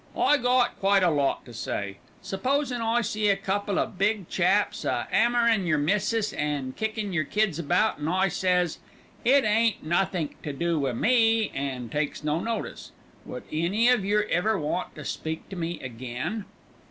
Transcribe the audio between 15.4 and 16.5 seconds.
to me again?"